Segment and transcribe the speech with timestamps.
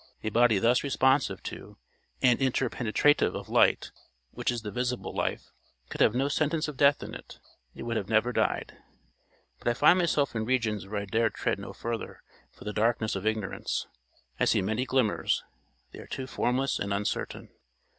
[0.23, 1.77] A body thus responsive to
[2.23, 3.91] and interpenetrative of light,
[4.31, 5.51] which is the visible life,
[5.89, 7.37] could have no sentence of death in it.
[7.75, 8.77] It would never have died.
[9.59, 13.15] But I find myself in regions where I dare tread no further for the darkness
[13.15, 13.85] of ignorance.
[14.39, 15.43] I see many glimmers:
[15.91, 17.49] they are too formless and uncertain.